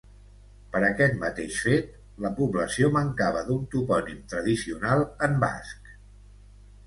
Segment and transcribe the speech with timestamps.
[0.75, 1.91] Per aquest mateix fet
[2.25, 5.93] la població mancava d'un topònim tradicional en basc.